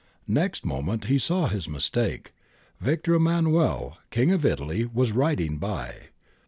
Next 0.27 0.65
moment 0.65 1.03
he 1.03 1.19
saw 1.19 1.45
his 1.45 1.67
mistake. 1.69 2.33
Victor 2.79 3.13
Emmanuel, 3.13 3.99
King 4.09 4.31
of 4.31 4.43
Italy, 4.43 4.83
was 4.91 5.11
riding 5.11 5.59
by. 5.59 6.05